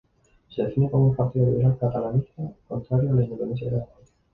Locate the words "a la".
3.11-3.23